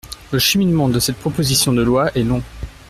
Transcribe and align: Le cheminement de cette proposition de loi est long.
Le 0.31 0.39
cheminement 0.39 0.89
de 0.89 0.97
cette 0.99 1.17
proposition 1.19 1.73
de 1.73 1.83
loi 1.83 2.11
est 2.17 2.23
long. 2.23 2.41